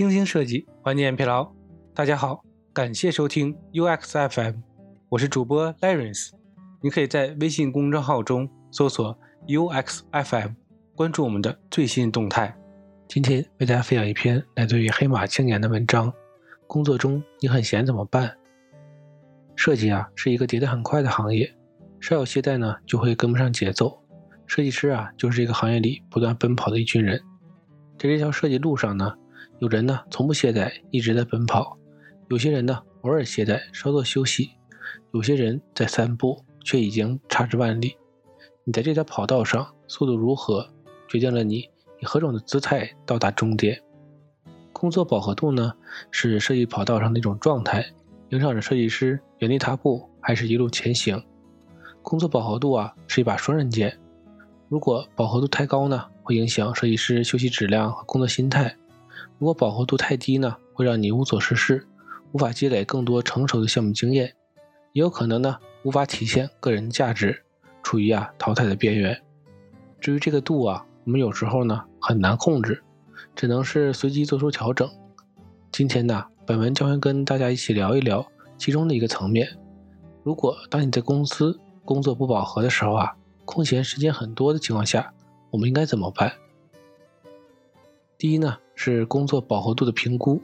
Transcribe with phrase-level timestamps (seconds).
[0.00, 1.52] 精心设计，缓解疲劳。
[1.92, 4.54] 大家好，感谢收听 UXFM，
[5.10, 6.30] 我是主播 Lawrence。
[6.80, 9.14] 你可以在微信公众号中搜索
[9.46, 10.54] UXFM，
[10.94, 12.56] 关注我们的最新动态。
[13.08, 16.10] 今天为大家分享一篇来自于黑马青年的文章：
[16.66, 18.34] 工作中你很闲怎么办？
[19.54, 21.54] 设计啊，是一个迭代很快的行业，
[22.00, 24.02] 稍有懈怠呢，就会跟不上节奏。
[24.46, 27.20] 设计师啊，就是这个行业里不断奔跑的一群人。
[27.98, 29.12] 在这条设计路上呢，
[29.58, 31.76] 有人呢从不懈怠，一直在奔跑；
[32.28, 34.50] 有些人呢偶尔懈怠，稍作休息；
[35.12, 37.96] 有些人在散步，却已经差之万里。
[38.64, 40.68] 你在这条跑道上速度如何，
[41.08, 41.68] 决定了你
[42.00, 43.80] 以何种的姿态到达终点。
[44.72, 45.74] 工作饱和度呢，
[46.10, 47.84] 是设计跑道上的一种状态，
[48.30, 51.22] 影响着设计师原地踏步还是一路前行。
[52.02, 53.98] 工作饱和度啊，是一把双刃剑。
[54.68, 56.06] 如果饱和度太高呢？
[56.22, 58.76] 会影响设计师休息质量和工作心态。
[59.40, 61.88] 如果饱和度太低呢，会让你无所事事，
[62.32, 64.34] 无法积累更多成熟的项目经验，
[64.92, 67.42] 也有可能呢，无法体现个人价值，
[67.82, 69.18] 处于啊淘汰的边缘。
[69.98, 72.84] 至于这个度啊，我们有时候呢很难控制，
[73.34, 74.86] 只能是随机做出调整。
[75.72, 79.48] 今天呢，本文将会跟大家一起聊一聊其中的一个层面。
[80.22, 83.16] 如果当你在公司工作不饱和的时候啊，
[83.46, 85.14] 空闲时间很多的情况下。
[85.50, 86.32] 我们应该怎么办？
[88.16, 90.40] 第一呢，是工作饱和度的评估。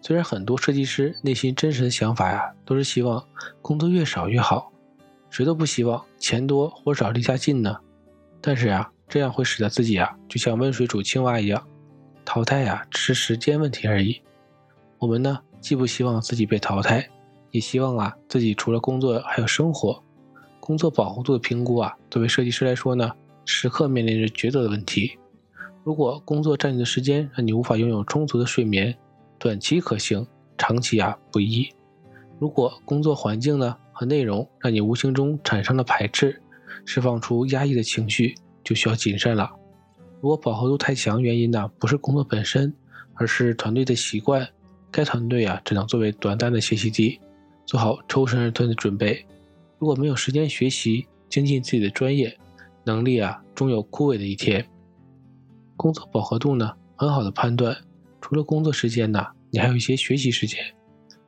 [0.00, 3.22] 虽然很多设计师内心真实的想法呀，都是希望
[3.60, 4.72] 工作越少越好，
[5.28, 7.76] 谁都不希望钱多或少离家近呢。
[8.40, 11.62] 但是呀，这样会使得自己啊，就像温水煮青蛙一样，
[12.24, 14.22] 淘汰呀，只是时间问题而已。
[14.96, 17.06] 我们呢，既不希望自己被淘汰，
[17.50, 20.02] 也希望啊，自己除了工作还有生活。
[20.60, 23.12] 工作饱和度的评估啊，作为设计师来说呢。
[23.44, 25.18] 时刻面临着抉择的问题。
[25.86, 28.92] 如果工作占据的时间让你无法拥有充足的睡眠，
[29.38, 30.26] 短期可行，
[30.58, 31.68] 长期啊不易。
[32.40, 36.42] 如果工作环境呢和内容让你无形中产生了排斥，
[36.84, 38.34] 释放出压抑的情绪，
[38.64, 39.48] 就需要谨慎了。
[40.20, 42.74] 如果饱和度太强，原因呢不是工作本身，
[43.14, 44.44] 而是团队的习惯，
[44.90, 47.20] 该团队啊只能作为短暂的学习地，
[47.64, 49.24] 做好抽身而退的准备。
[49.78, 52.36] 如果没有时间学习精进自己的专业，
[52.82, 54.66] 能力啊，终有枯萎的一天。
[55.76, 57.76] 工作饱和度呢，很好的判断。
[58.20, 60.58] 除了工作时间呢，你还有一些学习时间，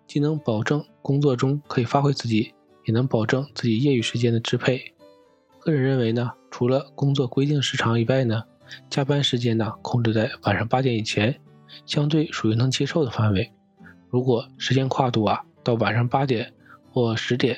[0.06, 2.52] 既能保证工作中可以发挥自己，
[2.84, 4.94] 也能保证自己业余时间的支配。
[5.60, 8.42] 个人认为呢，除了工作规定时长以外呢，
[8.90, 11.38] 加班时间呢，控制在晚上八点以前，
[11.84, 13.52] 相对属于能接受的范围。
[14.08, 16.52] 如果时间跨度啊，到晚上八点
[16.90, 17.56] 或十点，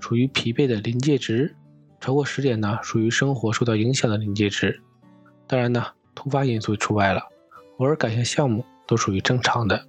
[0.00, 1.54] 属于疲惫的临界值。
[2.00, 4.82] 超过十点呢，属于生活受到影响的临界值。
[5.46, 7.22] 当然呢，突发因素除外了，
[7.78, 9.86] 偶尔改下项目都属于正常的。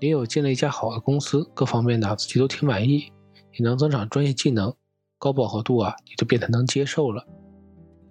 [0.00, 3.12] 也有进了一家好的公司，各方面呢自己都挺满意，
[3.52, 4.74] 也能增长专业技能，
[5.18, 7.26] 高饱和度啊也就变得能接受了。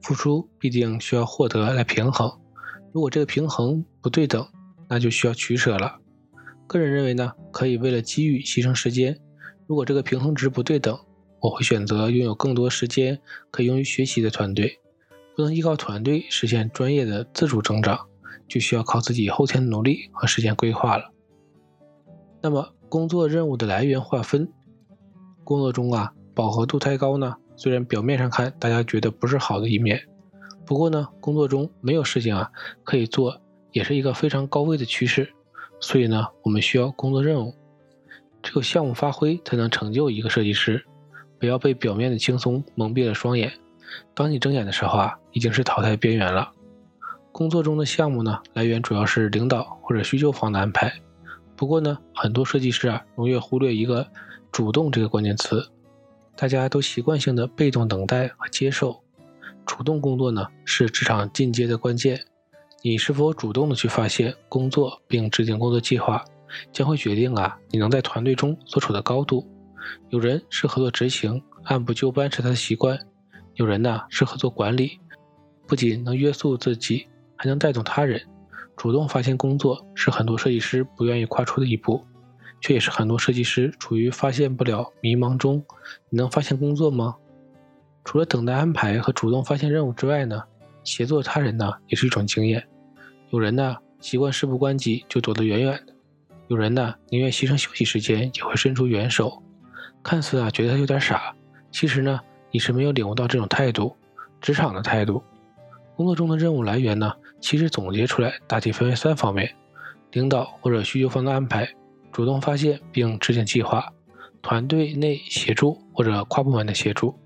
[0.01, 2.31] 付出必定需要获得来平衡，
[2.91, 4.47] 如果这个平衡不对等，
[4.87, 5.99] 那就需要取舍了。
[6.67, 9.19] 个人认为呢，可以为了机遇牺牲时间，
[9.67, 10.97] 如果这个平衡值不对等。
[11.41, 13.19] 我会选择拥有更多时间
[13.51, 14.79] 可以用于学习的团队，
[15.35, 18.07] 不能依靠团队实现专业的自主增长，
[18.47, 21.11] 就需要靠自己后天的努力和时间规划了。
[22.41, 24.51] 那么，工作任务的来源划分，
[25.43, 30.07] 工作中啊，饱和度太高呢，虽然表面上看大家觉得不是好的一面，
[30.65, 32.51] 不过呢，工作中没有事情啊
[32.83, 35.33] 可以做，也是一个非常高危的趋势。
[35.79, 37.53] 所以呢，我们需要工作任务，
[38.41, 40.85] 只有项目发挥才能成就一个设计师。
[41.39, 43.51] 不要被表面的轻松蒙蔽了双眼。
[44.13, 46.51] 当你睁眼的时候啊，已经是淘汰边缘了。
[47.31, 50.93] 工作中的项目呢，来源主要是领导或者需求方的安排。
[51.55, 54.07] 不过呢，很多设计师啊，容易忽略一个
[54.51, 55.67] “主动”这个关键词。
[56.35, 59.01] 大家都习惯性的被动等待和接受。
[59.65, 62.19] 主动工作呢，是职场进阶的关键。
[62.81, 66.25] 你是否主动的去发现工作并制定工作计划，
[66.71, 69.47] 将会决定啊，你能在团队中所处的高度。
[70.09, 72.97] 有人是合作执行，按部就班是他的习惯；
[73.55, 74.99] 有人呢适合做管理，
[75.67, 78.21] 不仅能约束自己，还能带动他人。
[78.75, 82.03] 主动发现工作是很多设计师不愿意跨出的一步，
[82.59, 85.63] 却也是很多设计师处于发现不了迷茫中。
[86.09, 87.15] 你能发现工作吗？
[88.03, 90.43] 除了等待安排和主动发现任务之外呢？
[90.83, 92.67] 协作他人呢也是一种经验。
[93.29, 95.93] 有人呢习惯事不关己就躲得远远的，
[96.49, 99.41] 有人呢宁愿牺牲休息时间也会伸出援手。
[100.03, 101.33] 看似啊，觉得他有点傻，
[101.71, 102.19] 其实呢，
[102.53, 103.95] 你是没有领悟到这种态度，
[104.39, 105.23] 职场的态度。
[105.95, 107.11] 工作中的任务来源呢，
[107.41, 109.51] 其实总结出来大体分为三方面：
[110.11, 111.67] 领导或者需求方的安排，
[112.11, 113.91] 主动发现并制定计划，
[114.43, 117.17] 团队内协助或者跨部门的协助。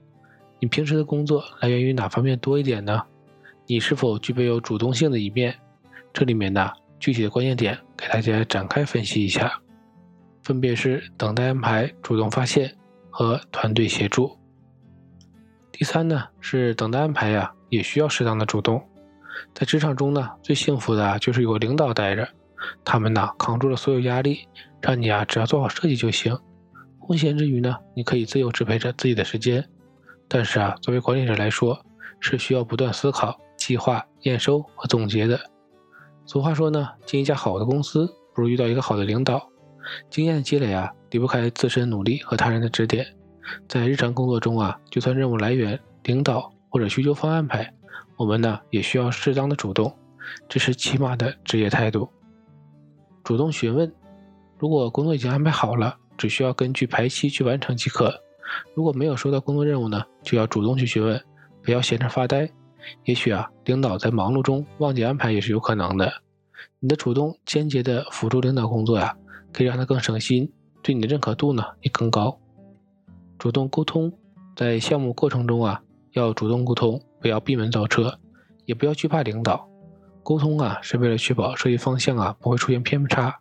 [0.62, 3.04] 你平时的工作来源于哪方面多一点呢？
[3.66, 5.54] 你是否具备有主动性的一面？
[6.14, 6.72] 这里面呢，
[7.02, 9.60] 具体的关键点给大家展开分析一下，
[10.44, 12.74] 分别是等待安排、主动发现
[13.10, 14.38] 和团队协助。
[15.78, 18.84] 第三呢，是等待安排呀，也需要适当的主动。
[19.54, 22.28] 在职场中呢，最幸福的就是有领导带着，
[22.84, 24.48] 他们呢扛住了所有压力，
[24.82, 26.36] 让你啊只要做好设计就行。
[26.98, 29.64] 空闲之余呢，你可以自由支配着自己的时间。
[30.28, 31.80] 但是啊，作为管理者来说，
[32.20, 35.40] 是需要不断思考、计划、验收和总结的。
[36.26, 39.48] 俗话说呢，进一家好的公司，不如遇到一个好的领导。
[40.10, 43.06] 经验的积累啊，离不开自身努力和他人的指点。
[43.68, 47.74] 在日常工作中啊，就算任务来源、领导或者需求方安排，
[48.16, 49.96] 我们呢也需要适当的主动，
[50.48, 52.10] 这是起码的职业态度。
[53.24, 53.92] 主动询问，
[54.58, 58.14] 如果工作已经安排好了，只需要根据排期去完成即可。
[58.74, 61.22] 如果没有收到工作任务呢，就要主动去询问，
[61.62, 62.50] 不要闲着发呆。
[63.04, 66.12] 也许啊，领导在忙碌中忘记安排也是有可能的。
[66.80, 69.16] 你的主动间接的辅助领导工作呀，
[69.52, 70.52] 可以让他更省心，
[70.82, 72.40] 对你的认可度呢也更高。
[73.38, 74.12] 主动沟通，
[74.56, 75.82] 在项目过程中啊，
[76.14, 78.20] 要主动沟通，不要闭门造车，
[78.66, 79.68] 也不要惧怕领导。
[80.24, 83.38] 沟通啊，是为了确保设计方向啊不会出现偏差，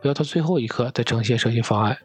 [0.00, 1.96] 不要到最后一刻再呈现设计方案。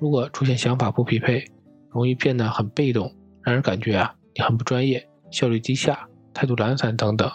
[0.00, 1.44] 如果出现想法不匹配，
[1.90, 7.30] 容易变得很被动，让人感觉啊你很不专业，效率低下，态度懒散等等。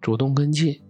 [0.00, 0.80] 主动跟进，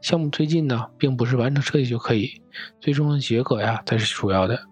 [0.00, 2.42] 项目推进呢，并不是完成设计就可以，
[2.80, 4.66] 最终的结果呀才是主要的。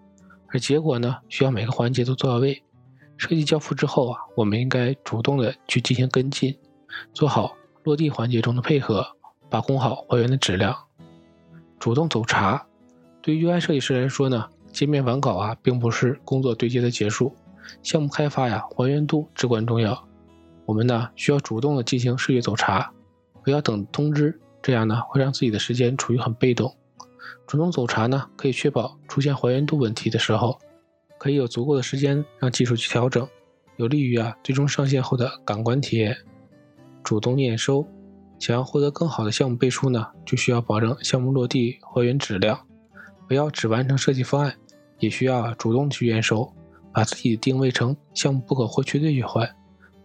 [0.53, 2.63] 而结果呢，需要每个环节都做到位。
[3.17, 6.57] 设计交付之后啊，我们应该主动的去进行跟进，
[7.13, 9.05] 做好落地环节中的配合，
[9.49, 10.75] 把控好还原的质量。
[11.79, 12.65] 主动走查，
[13.21, 14.47] 对于 UI 设计师来说呢。
[14.71, 17.35] 界面完稿啊，并不是工作对接的结束，
[17.83, 20.07] 项目开发呀，还原度至关重要。
[20.65, 22.93] 我们呢，需要主动的进行视觉走查，
[23.43, 26.73] 不要等通知，这样呢，会让自己的时间处于很被动。
[27.51, 30.57] 主动走查呢，可以确保出现还原度问题的时候，
[31.17, 33.27] 可以有足够的时间让技术去调整，
[33.75, 36.15] 有利于啊最终上线后的感官体验。
[37.03, 37.85] 主动验收，
[38.39, 42.57] 想要获得更好的项目背书呢，就需要保证项目落地还原质量。
[43.27, 44.55] 不要只完成设计方案，
[44.99, 46.49] 也需要主动去验收，
[46.93, 49.45] 把自己定位成项目不可或缺的一环，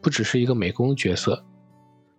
[0.02, 1.44] 不只是一个美工角色。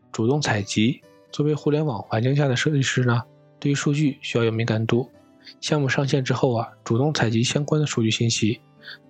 [0.09, 1.01] 主动采集，
[1.33, 3.21] 作为互联网环境下的设计师呢，
[3.59, 5.09] 对于数据需要有敏感度。
[5.61, 8.61] 项目上线之后啊，主动采集相关的数据信息，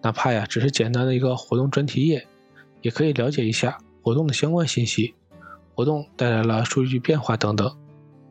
[0.02, 2.28] 哪怕呀只是简单的一个活动专题页，
[2.82, 5.14] 也可以了解一下活动的相关信息，
[5.74, 7.78] 活动带来了数据变化等等。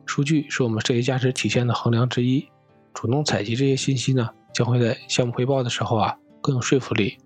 [0.06, 2.46] 数据是我们设计价值体现的衡量之一。
[2.94, 7.18] 主动采集这些信息呢，将会在项目汇报的时候啊更有说服力。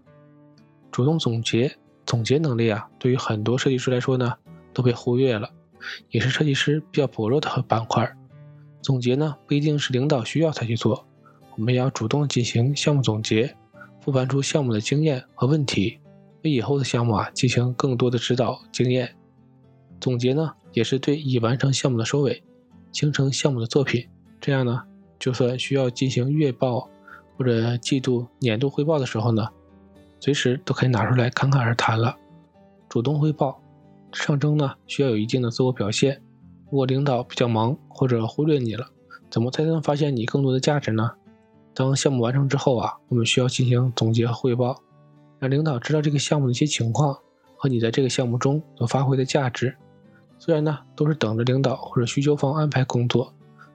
[0.90, 4.34] 主动总结，总结能力啊，对于很多设计师来说呢
[4.72, 5.48] 都被忽略了，
[6.10, 8.12] 也是设计师比较薄弱的板块。
[8.82, 11.06] 总结呢不一定是领导需要才去做，
[11.56, 13.54] 我们也要主动进行项目总结，
[14.00, 15.98] 复盘出项目的经验和问题，
[16.42, 19.14] 为以后的项目啊进行更多的指导经验。
[20.00, 22.42] 总结呢也是对已完成项目的收尾，
[22.92, 24.08] 形成项目的作品，
[24.40, 24.82] 这样呢。
[25.18, 26.88] 就算需要进行月报
[27.36, 29.46] 或者季度、年度汇报的时候呢，
[30.18, 32.16] 随时都可以拿出来侃侃而谈了。
[32.88, 33.60] 主动汇报，
[34.14, 36.22] 上升呢需要有一定的自我表现。
[36.70, 38.86] 如果领导比较忙或者忽略你了，
[39.28, 41.10] 怎么才能发现你更多的价值呢？
[41.74, 44.80] 当项目完成之后啊，我们需要进行总结和汇报，
[45.38, 47.18] 让领导知道这个项目的一些情况
[47.56, 49.76] 和你在这个项目中所发挥的价值。
[50.38, 53.34] 虽然呢都是等着领导或者需求方安排工作。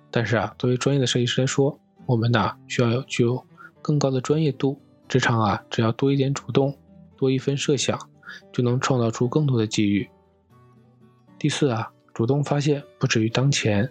[0.09, 3.45] 但是啊，作为专业的设计师来说，我们呢需要有具有
[3.81, 4.79] 更高的专业度。
[5.07, 6.75] 职场啊，只要多一点主动，
[7.17, 7.99] 多一分设想，
[8.53, 10.09] 就能创造出更多的机遇。
[11.37, 13.87] 第四啊，主动发现不止于当前。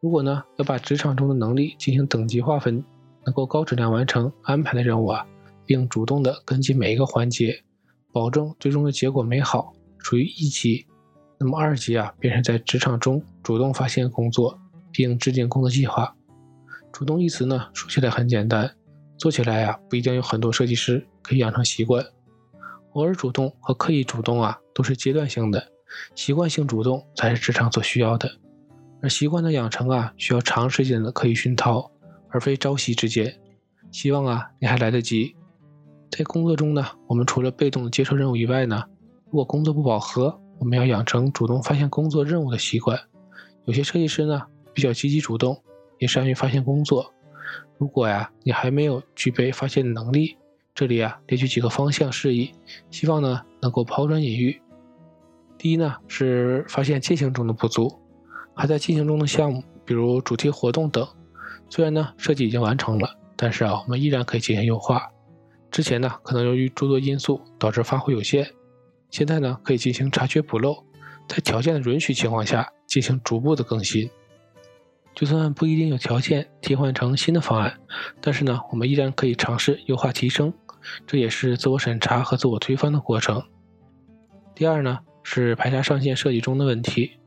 [0.00, 2.82] 如果呢要把职场中的能力进行等级划分，
[3.26, 5.26] 能够高质量完成安排的任务啊，
[5.66, 7.62] 并主动的跟进每一个环节，
[8.12, 10.86] 保证最终的结果美好，属于一级。
[11.38, 14.58] 那么二级啊，便是在职场中主动发现工作。
[14.94, 16.14] 并制定工作计划。
[16.92, 18.70] 主动一词呢，说起来很简单，
[19.16, 22.04] 做起来呀，不一定有很多设计师可以养成习惯。
[22.92, 25.71] 偶尔主动和刻意主动啊，都是阶段性的，
[26.14, 28.30] 习惯性主动才是职场所需要的。
[29.00, 31.90] 而习惯的养成啊，需要长时间的刻意熏陶，
[32.28, 33.38] 而非朝夕之间。
[33.90, 35.34] 希望啊，你还来得及。
[36.10, 38.84] 在工作中呢，我们除了被动的接受任务以外呢，
[39.26, 42.98] 如果工作不饱和，我们要养成主动发现工作任务的习惯。
[43.64, 44.42] 有些设计师呢。
[44.74, 45.62] 比较积极主动，
[45.98, 47.12] 也善于发现工作。
[47.76, 50.38] 如果呀，你还没有具备发现的能力，
[50.74, 52.54] 这里啊列举几个方向示意，
[52.90, 54.58] 希望呢能够抛砖引玉。
[55.62, 57.88] 第一呢是发现进行中的不足，
[58.52, 61.06] 还在进行中的项目，比如主题活动等，
[61.70, 65.08] 虽然呢设计已经完成了，但是啊我们依然可以进行优化。
[65.70, 68.44] 之前呢可能由于诸多因素导致发挥有限，
[69.08, 70.84] 现在呢可以进行查缺补漏，
[71.28, 74.10] 在条件的允许情况下进行逐步的更新。
[75.14, 77.78] 就算不一定有条件替换成新的方案，
[78.20, 80.52] 但是呢，我们依然可以尝试优化提升，
[81.06, 83.40] 这也是自我审查和自我推翻的过程。
[84.56, 87.18] 第二呢，是排查上线设计中的问题。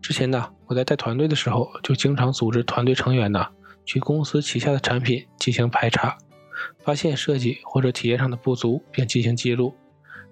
[0.00, 3.46] 之前呢，我在带团队的时候，就经常组织团队成员呢
[3.84, 6.16] 去公司旗下的产品进行排查，
[6.78, 9.74] 发现设计或者体验上的不足，并进行记录，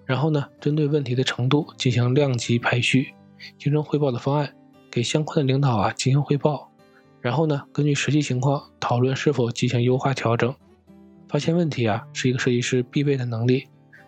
[0.05, 3.15] 然后呢，针对问题的程度进行量级排序，
[3.59, 4.55] 形成汇报的方案，
[4.91, 6.71] 给相关的领导啊进行汇报。
[7.21, 10.55] 然后呢，根据实际情况讨论是否进行优化调整。
[11.27, 13.67] 发现问题啊，是一个设计师必备的能力。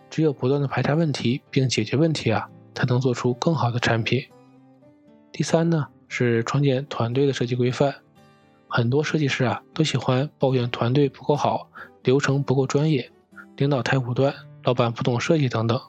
[0.09, 4.23] 只有不断的排查问题并解决问题啊，才能做出更好的产品。
[5.33, 7.95] 第三呢，是创建团队的设计规范。
[8.69, 11.71] 很多设计师啊，都喜欢抱怨团队不够好，
[12.03, 13.11] 流程不够专业，
[13.57, 15.81] 领导太武断，老板不懂设计等等。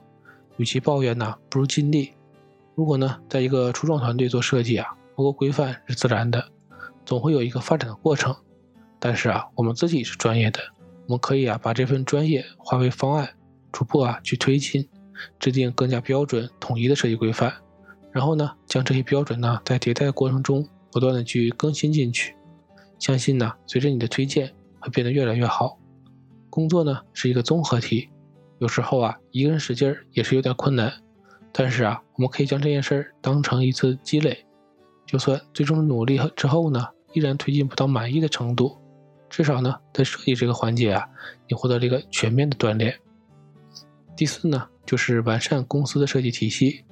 [0.55, 2.13] 与其抱怨呢，不如尽力。
[2.73, 6.47] 如果呢，在一个初创团队做设计啊，不够规范是自然的。
[7.05, 8.35] 总会有一个发展的过程，
[8.99, 10.59] 但是啊，我们自己是专业的，
[11.05, 13.29] 我们可以啊把这份专业化为方案，
[13.71, 14.87] 逐步啊去推进，
[15.39, 17.53] 制定更加标准统一的设计规范，
[18.11, 22.35] 然后呢，将这些标准呢在迭代过程中不断的去更新进去。
[22.99, 25.77] 相信呢，随着你的推荐会变得越来越好。
[26.49, 28.09] 工作呢是一个综合体，
[28.59, 30.91] 有时候啊一个人使劲儿也是有点困难，
[31.51, 34.45] 但是啊，我们可以将这件事儿当成一次积累，
[35.05, 36.87] 就算最终努力之后呢。
[37.13, 38.77] 依然推进不到满意的程度，
[39.27, 41.07] 至少呢，在设计这个环节啊，
[41.47, 42.93] 你获得了一个全面的锻炼。
[44.17, 46.83] 第四呢，就是完善公司的设计体系。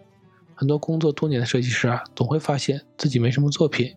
[0.53, 3.96] 很多工作多年的设计师啊，总会发现自己没什么作品，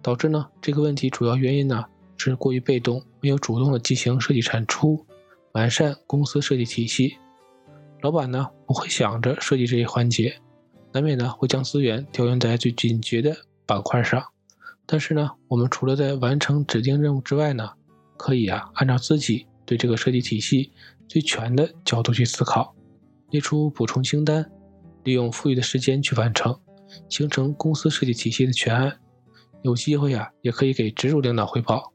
[0.00, 1.84] 导致呢这个问题主要原因呢
[2.16, 5.04] 是过于被动，没有主动的进行设计产出，
[5.52, 7.18] 完善公司设计体系。
[8.00, 10.34] 老板呢不会想着设计这一环节，
[10.92, 13.36] 难免呢会将资源调用在最紧急的
[13.66, 14.24] 板块上。
[14.86, 17.68] 但是呢，我们除了在完成指定任务之外呢，
[18.16, 20.72] 可以啊，按照自己对这个设计体系
[21.08, 22.74] 最全的角度去思考，
[23.30, 24.50] 列出补充清单，
[25.04, 26.58] 利用富裕的时间去完成，
[27.08, 28.98] 形成公司设计体系的全案。
[29.62, 31.92] 有机会啊，也可以给直属领导汇报，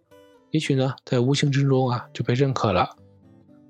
[0.50, 2.90] 也许呢，在无形之中啊就被认可了。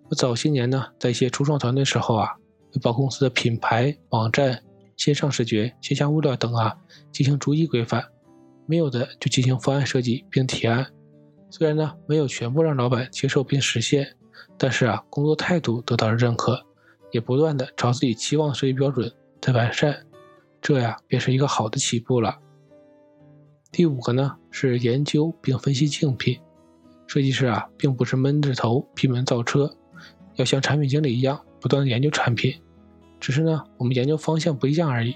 [0.10, 2.30] 我早些年呢，在一些初创团队时候啊，
[2.72, 4.62] 会把公司的品牌、网站、
[4.98, 6.76] 线上视觉、线下物料等啊
[7.12, 8.04] 进行逐一规范。
[8.66, 10.88] 没有的就进行方案设计并提案，
[11.50, 14.16] 虽然呢没有全部让老板接受并实现，
[14.62, 16.64] 但是啊工作态度得到了认可，
[17.10, 20.06] 也不断的朝自己期望的设计标准在完善，
[20.62, 22.38] 这呀便是一个好的起步了。
[23.72, 26.40] 第五个呢是研究并分析竞品，
[27.08, 29.76] 设计师啊并不是闷着头闭门造车，
[30.36, 32.54] 要像产品经理一样不断的研究产品，
[33.20, 35.16] 只是呢我们研究方向不一样而已。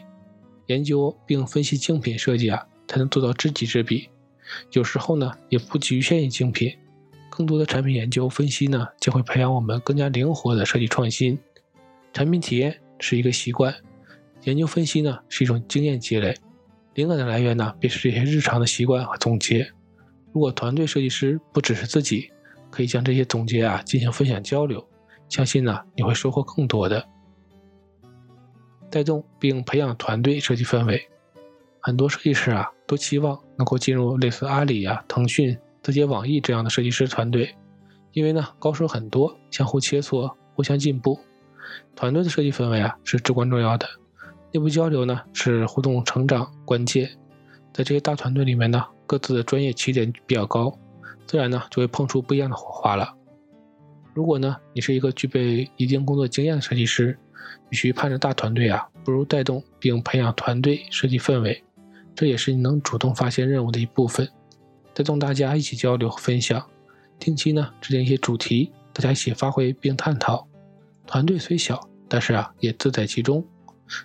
[0.66, 2.66] 研究并分析竞品设计啊。
[2.88, 4.08] 才能做到知己知彼。
[4.74, 6.72] 有时候呢，也不局限于竞品，
[7.36, 11.38] 更多的产品研究分析呢，将会培养我们更加灵活的设计创新。
[12.14, 13.76] 产品体验是一个习惯，
[14.44, 16.34] 研究分析呢是一种经验积累。
[16.94, 19.70] 灵感的来源呢，便是这些日常的习惯和总结。
[20.32, 22.32] 如果团队设计师不只是自己，
[22.72, 24.88] 可以将这些总结啊进行分享交流，
[25.28, 27.06] 相信呢你会收获更多的。
[28.90, 31.06] 带动并培养团队设计氛围。
[31.82, 37.54] 很多设计师啊，都期望能够进入类似阿里啊、腾讯、字节、网易这样的设计师团队，
[38.12, 41.20] 因为呢，高手很多，相互切磋，互相进步。
[41.96, 43.88] 团队的设计氛围啊，是至关重要的。
[44.52, 47.08] 内部交流呢，是互动成长关键。
[47.72, 50.76] 在这些大团队里面呢，各自的专业起点比较高，
[51.28, 53.14] 自然呢，就会碰出不一样的火花了。
[54.16, 57.16] 如果呢，你是一个具备一定工作经验的设计师，
[57.70, 61.64] 与其盼着大团队啊，不如带动并培养团队设计氛围。
[62.16, 64.28] 这也是你能主动发现任务的一部分，
[64.96, 66.66] 带动大家一起交流和分享。
[67.20, 70.48] 定期呢制定一些主题，大家一起发挥并探讨。
[71.06, 73.46] 团队虽小，但是啊也自在其中。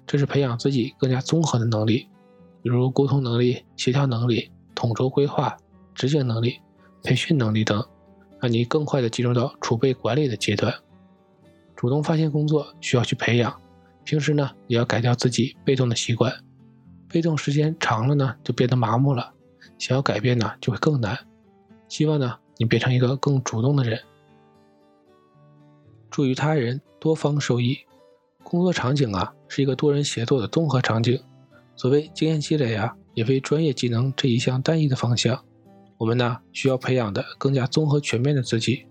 [0.06, 2.08] 这是培养自己更加综合的能力，
[2.62, 5.56] 比如沟通能力、协调能力、统筹规划、
[5.94, 6.58] 执行能力、
[7.02, 7.82] 培训能力等，
[8.40, 10.74] 让你更快的进入到储备管理的阶段。
[11.76, 13.58] 主动发现工作需要去培养，
[14.04, 16.32] 平时呢也要改掉自己被动的习惯。
[17.08, 19.32] 被动时间长了呢，就变得麻木了。
[19.80, 21.18] 想要改变呢，就会更难。
[21.88, 23.98] 希望呢，你变成一个更主动的人，
[26.10, 27.78] 助于他人，多方受益。
[28.44, 31.18] 工作场景啊，是一个多人协作的综合场景。
[31.76, 35.42] 所谓经验积累啊，也非专业技能这一项单一的方向。
[35.96, 38.86] 我们呢，需要培养的更加综合全面的自己。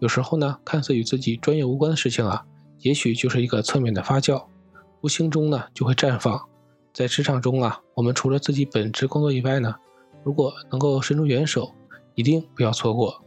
[0.00, 2.44] 有时候呢，看似与自己专业无关的事情啊，
[2.80, 4.44] 也许就是一个侧面的发酵，
[5.00, 6.46] 无形中呢，就会绽放。
[6.92, 9.74] 在职场中啊，我们除了自己本职工作以外呢，
[10.26, 11.72] 如果能够伸出援手，
[12.16, 13.24] 一定不要错过。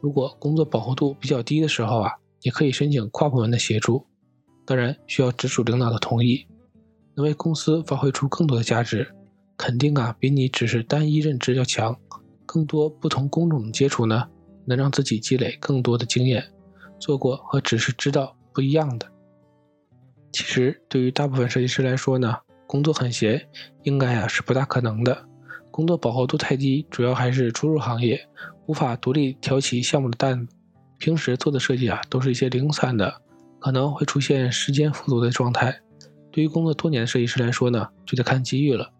[0.00, 4.04] 如果工作饱和度比较低的时候啊，也可以申请跨部门的协助，
[4.66, 6.44] 当然需要直属领导的同意。
[7.14, 9.14] 能为公司发挥出更多的价值，
[9.56, 11.96] 肯定啊比你只是单一任职要强。
[12.44, 14.28] 更多不同工种的接触呢，
[14.64, 16.44] 能让自己积累更多的经验，
[16.98, 19.06] 做过和只是知道不一样的。
[20.32, 22.38] 其实对于大部分设计师来说呢。
[22.64, 23.50] 工作很闲，
[23.82, 25.28] 应该啊是不大可能的。
[25.72, 28.28] 工作饱和度太低，主要还是初入行业，
[28.66, 30.54] 无法独立挑起项目的担子。
[30.98, 33.22] 平时做的设计啊，都是一些零散的，
[33.58, 35.80] 可能会出现时间富足的状态。
[36.30, 38.92] 对于工作多年的设计师来说呢，就得看机遇了。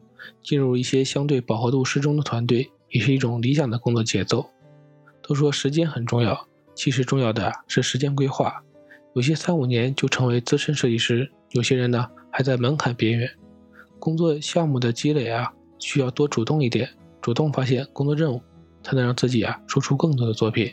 [0.43, 4.51] 进入一些相对饱和度适中的团队，也是一种理想的工作节奏。
[5.23, 8.65] 都说时间很重要，其实重要的是时间规划。
[9.15, 13.31] 有些三五年就成为资深设计师，有些人呢还在门槛边缘。
[13.99, 15.53] 工作项目的积累啊，
[15.83, 16.89] 需要多主动一点，
[17.21, 18.41] 主动发现工作任务，
[18.83, 20.73] 才能让自己啊输出更多的作品。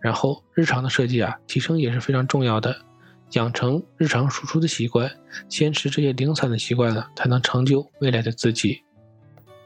[0.00, 2.74] 然后日常的设计啊，提升也是非常重要的，
[3.32, 5.10] 养成日常输出的习惯，
[5.48, 8.82] 坚持这些零散的习惯呢，才能成就未来的自己。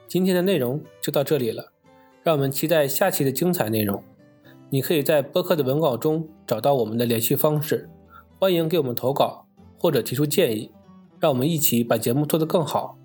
[0.08, 1.72] 今天的内容就到这里了，
[2.22, 4.02] 让我们期待下期的精彩内容。
[4.70, 7.90] 你可以在播客的文稿中找到我们的联系方式，
[8.38, 9.46] 欢迎给我们投稿
[9.78, 10.70] 或者提出建议。
[11.20, 12.98] 让我们一起把节目做得更好。